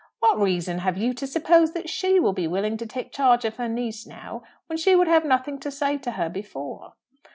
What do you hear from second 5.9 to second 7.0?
to her before?"